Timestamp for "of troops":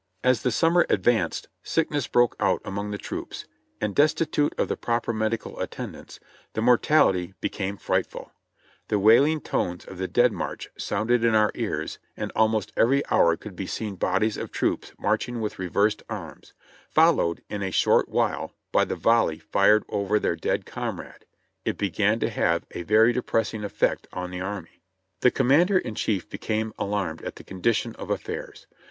14.37-14.91